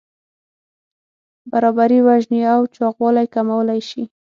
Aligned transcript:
برابري 1.51 1.99
وژنې 2.07 2.41
او 2.53 2.61
چاغوالی 2.75 3.25
کمولی 3.35 3.81
شي. 3.89 4.03